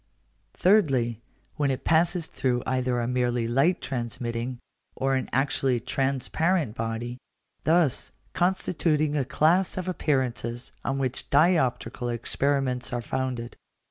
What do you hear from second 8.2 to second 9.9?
constituting a class of